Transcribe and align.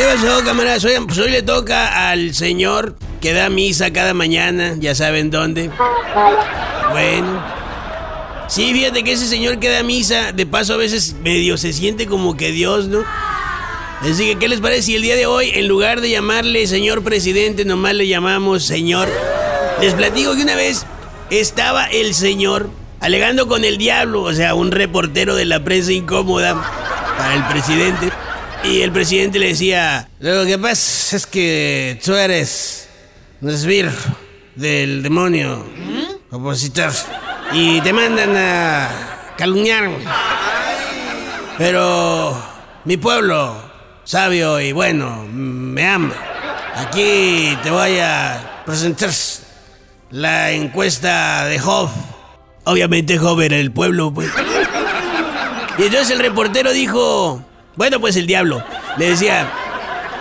¿Qué 0.00 0.06
pasó, 0.06 0.42
camarada? 0.46 0.78
Hoy, 0.82 0.94
pues 1.06 1.18
hoy 1.18 1.30
le 1.30 1.42
toca 1.42 2.08
al 2.08 2.32
señor 2.34 2.96
que 3.20 3.34
da 3.34 3.50
misa 3.50 3.92
cada 3.92 4.14
mañana, 4.14 4.74
ya 4.78 4.94
saben 4.94 5.30
dónde. 5.30 5.70
Bueno. 6.90 7.44
Sí, 8.48 8.72
fíjate 8.72 9.04
que 9.04 9.12
ese 9.12 9.26
señor 9.26 9.58
que 9.58 9.68
da 9.68 9.82
misa, 9.82 10.32
de 10.32 10.46
paso 10.46 10.72
a 10.72 10.78
veces 10.78 11.16
medio 11.22 11.58
se 11.58 11.74
siente 11.74 12.06
como 12.06 12.34
que 12.34 12.50
Dios, 12.50 12.86
¿no? 12.88 13.04
Así 14.00 14.24
que, 14.24 14.38
¿qué 14.38 14.48
les 14.48 14.60
parece 14.60 14.84
si 14.84 14.96
el 14.96 15.02
día 15.02 15.16
de 15.16 15.26
hoy, 15.26 15.50
en 15.54 15.68
lugar 15.68 16.00
de 16.00 16.08
llamarle 16.08 16.66
señor 16.66 17.04
presidente, 17.04 17.66
nomás 17.66 17.92
le 17.92 18.08
llamamos 18.08 18.64
señor? 18.64 19.06
Les 19.82 19.92
platico 19.92 20.34
que 20.34 20.44
una 20.44 20.56
vez 20.56 20.86
estaba 21.28 21.84
el 21.84 22.14
señor 22.14 22.70
alegando 23.00 23.48
con 23.48 23.66
el 23.66 23.76
diablo, 23.76 24.22
o 24.22 24.32
sea, 24.32 24.54
un 24.54 24.70
reportero 24.70 25.34
de 25.34 25.44
la 25.44 25.62
prensa 25.62 25.92
incómoda 25.92 26.54
para 27.18 27.34
el 27.34 27.44
presidente. 27.48 28.10
Y 28.62 28.82
el 28.82 28.92
presidente 28.92 29.38
le 29.38 29.48
decía, 29.48 30.08
lo 30.20 30.44
que 30.44 30.58
pasa 30.58 31.16
es 31.16 31.26
que 31.26 31.98
tú 32.04 32.14
eres 32.14 32.88
un 33.40 33.50
esbirro 33.50 33.92
del 34.54 35.02
demonio 35.02 35.66
opositor 36.30 36.92
y 37.52 37.80
te 37.80 37.92
mandan 37.92 38.36
a 38.36 39.34
calumniarme. 39.36 39.98
Pero 41.56 42.40
mi 42.84 42.96
pueblo, 42.96 43.56
sabio 44.04 44.60
y 44.60 44.72
bueno, 44.72 45.26
me 45.32 45.86
ama. 45.86 46.14
Aquí 46.74 47.56
te 47.62 47.70
voy 47.70 47.98
a 47.98 48.62
presentar 48.66 49.10
la 50.10 50.52
encuesta 50.52 51.46
de 51.46 51.58
Job. 51.58 51.90
Obviamente 52.64 53.18
Job 53.18 53.40
era 53.40 53.56
el 53.56 53.72
pueblo, 53.72 54.12
pues. 54.12 54.30
Y 55.78 55.82
entonces 55.84 56.10
el 56.10 56.18
reportero 56.20 56.72
dijo, 56.72 57.42
bueno, 57.76 58.00
pues 58.00 58.16
el 58.16 58.26
diablo, 58.26 58.62
le 58.98 59.10
decía, 59.10 59.50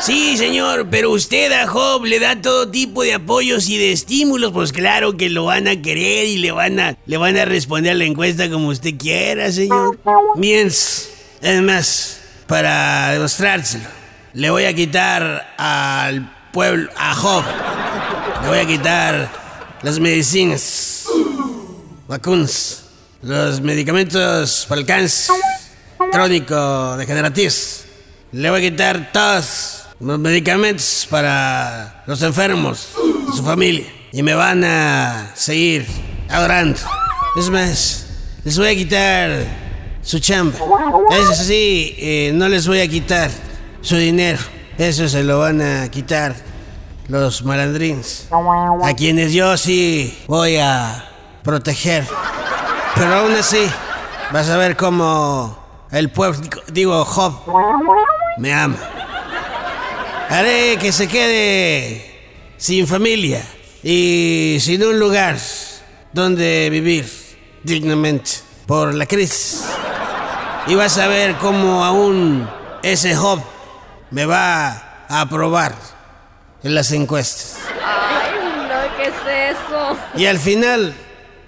sí, 0.00 0.36
señor, 0.36 0.88
pero 0.90 1.10
usted 1.10 1.52
a 1.52 1.66
Job 1.66 2.04
le 2.04 2.18
da 2.18 2.40
todo 2.40 2.68
tipo 2.68 3.02
de 3.02 3.14
apoyos 3.14 3.68
y 3.68 3.78
de 3.78 3.92
estímulos, 3.92 4.52
pues 4.52 4.72
claro 4.72 5.16
que 5.16 5.30
lo 5.30 5.44
van 5.44 5.68
a 5.68 5.80
querer 5.80 6.26
y 6.26 6.38
le 6.38 6.52
van 6.52 6.80
a, 6.80 6.96
le 7.06 7.16
van 7.16 7.36
a 7.36 7.44
responder 7.44 7.96
la 7.96 8.04
encuesta 8.04 8.50
como 8.50 8.68
usted 8.68 8.96
quiera, 8.98 9.50
señor. 9.52 9.98
Bien, 10.36 10.66
es 10.66 11.62
más, 11.62 12.20
para 12.46 13.12
demostrárselo, 13.12 13.84
le 14.32 14.50
voy 14.50 14.64
a 14.64 14.74
quitar 14.74 15.54
al 15.56 16.32
pueblo, 16.52 16.90
a 16.96 17.14
Job, 17.14 17.44
le 18.42 18.48
voy 18.48 18.58
a 18.58 18.66
quitar 18.66 19.30
las 19.82 20.00
medicinas, 20.00 21.04
vacunas, 22.08 22.84
los 23.22 23.60
medicamentos 23.60 24.66
para 24.68 24.80
el 24.80 24.86
cáncer 24.86 25.36
crónico 26.12 26.96
degenerativos. 26.96 27.84
Le 28.32 28.50
voy 28.50 28.66
a 28.66 28.70
quitar 28.70 29.12
todos 29.12 29.84
los 30.00 30.18
medicamentos 30.18 31.06
para 31.10 32.02
los 32.06 32.22
enfermos 32.22 32.90
de 33.26 33.32
su 33.36 33.42
familia 33.42 33.86
y 34.12 34.22
me 34.22 34.34
van 34.34 34.64
a 34.64 35.32
seguir 35.34 35.86
adorando. 36.28 36.78
Es 37.38 37.50
más, 37.50 38.06
les 38.44 38.58
voy 38.58 38.68
a 38.68 38.74
quitar 38.74 39.30
su 40.02 40.18
chamba. 40.18 40.58
Eso 41.10 41.34
sí, 41.34 41.94
eh, 41.98 42.32
no 42.34 42.48
les 42.48 42.66
voy 42.66 42.80
a 42.80 42.88
quitar 42.88 43.30
su 43.80 43.96
dinero. 43.96 44.38
Eso 44.78 45.08
se 45.08 45.22
lo 45.22 45.38
van 45.38 45.60
a 45.62 45.90
quitar 45.90 46.34
los 47.08 47.44
malandrines. 47.44 48.28
A 48.82 48.94
quienes 48.94 49.32
yo 49.32 49.56
sí 49.56 50.16
voy 50.26 50.56
a 50.56 51.08
proteger. 51.42 52.04
Pero 52.94 53.14
aún 53.14 53.32
así, 53.34 53.66
vas 54.32 54.48
a 54.48 54.56
ver 54.56 54.76
cómo 54.76 55.65
el 55.90 56.10
pueblo, 56.10 56.40
digo, 56.68 57.04
Job, 57.04 57.42
me 58.38 58.52
ama. 58.52 58.76
Haré 60.28 60.76
que 60.80 60.92
se 60.92 61.06
quede 61.06 62.54
sin 62.56 62.86
familia 62.86 63.46
y 63.82 64.58
sin 64.60 64.82
un 64.84 64.98
lugar 64.98 65.36
donde 66.12 66.68
vivir 66.70 67.08
dignamente 67.62 68.30
por 68.66 68.94
la 68.94 69.06
crisis. 69.06 69.64
Y 70.66 70.74
vas 70.74 70.98
a 70.98 71.06
ver 71.06 71.36
cómo 71.36 71.84
aún 71.84 72.48
ese 72.82 73.14
Job 73.14 73.40
me 74.10 74.26
va 74.26 75.04
a 75.08 75.20
aprobar 75.20 75.74
en 76.64 76.74
las 76.74 76.90
encuestas. 76.90 77.58
Ay, 77.84 78.30
no, 78.68 78.96
¿qué 78.96 79.08
es 79.08 79.56
eso? 79.56 79.96
Y 80.16 80.26
al 80.26 80.38
final, 80.38 80.94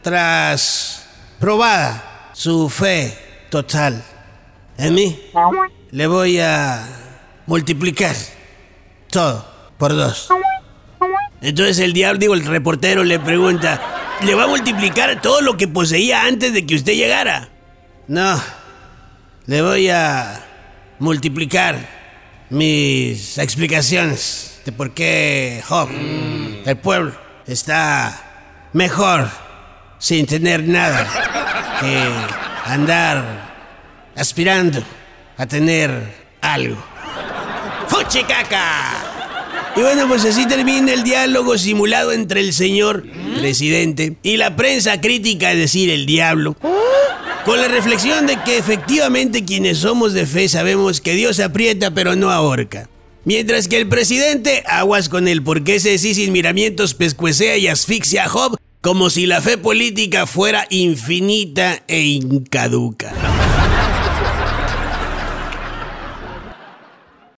tras 0.02 1.06
probada 1.40 2.30
su 2.32 2.70
fe 2.70 3.46
total 3.50 4.04
en 4.78 4.94
mí, 4.94 5.20
le 5.90 6.06
voy 6.06 6.38
a 6.38 6.86
multiplicar 7.46 8.14
todo 9.10 9.44
por 9.76 9.94
dos. 9.94 10.28
Entonces 11.40 11.78
el 11.80 11.92
diablo, 11.92 12.18
digo, 12.18 12.34
el 12.34 12.46
reportero 12.46 13.04
le 13.04 13.18
pregunta, 13.18 13.80
¿le 14.22 14.34
va 14.34 14.44
a 14.44 14.46
multiplicar 14.46 15.20
todo 15.20 15.40
lo 15.40 15.56
que 15.56 15.68
poseía 15.68 16.24
antes 16.24 16.52
de 16.52 16.64
que 16.64 16.76
usted 16.76 16.94
llegara? 16.94 17.48
No, 18.06 18.40
le 19.46 19.62
voy 19.62 19.90
a 19.90 20.44
multiplicar 21.00 21.76
mis 22.50 23.36
explicaciones 23.38 24.60
de 24.64 24.72
por 24.72 24.92
qué 24.92 25.62
Job, 25.66 25.88
el 25.90 26.76
pueblo, 26.78 27.14
está 27.46 28.68
mejor 28.72 29.28
sin 29.98 30.26
tener 30.26 30.66
nada 30.66 31.06
que 31.80 32.70
andar 32.70 33.47
aspirando 34.18 34.82
a 35.36 35.46
tener 35.46 35.90
algo. 36.40 36.76
¡Fuchi 37.88 38.22
caca! 38.24 39.14
Y 39.76 39.80
bueno, 39.80 40.08
pues 40.08 40.24
así 40.24 40.46
termina 40.46 40.92
el 40.92 41.04
diálogo 41.04 41.56
simulado 41.56 42.12
entre 42.12 42.40
el 42.40 42.52
señor 42.52 43.04
presidente 43.38 44.16
y 44.24 44.36
la 44.36 44.56
prensa 44.56 45.00
crítica, 45.00 45.52
es 45.52 45.58
decir, 45.58 45.88
el 45.90 46.04
diablo. 46.04 46.56
Con 47.44 47.60
la 47.60 47.68
reflexión 47.68 48.26
de 48.26 48.42
que 48.42 48.58
efectivamente 48.58 49.44
quienes 49.44 49.78
somos 49.78 50.12
de 50.12 50.26
fe 50.26 50.48
sabemos 50.48 51.00
que 51.00 51.14
Dios 51.14 51.38
aprieta 51.38 51.92
pero 51.92 52.16
no 52.16 52.30
ahorca. 52.30 52.88
Mientras 53.24 53.68
que 53.68 53.76
el 53.76 53.88
presidente, 53.88 54.64
aguas 54.66 55.08
con 55.08 55.28
él, 55.28 55.42
porque 55.42 55.76
ese 55.76 55.96
sí 55.98 56.14
sin 56.14 56.32
miramientos 56.32 56.94
pescuecea 56.94 57.56
y 57.56 57.68
asfixia 57.68 58.24
a 58.24 58.28
Job 58.28 58.56
como 58.80 59.10
si 59.10 59.26
la 59.26 59.40
fe 59.40 59.58
política 59.58 60.26
fuera 60.26 60.66
infinita 60.70 61.82
e 61.88 62.02
incaduca. 62.02 63.12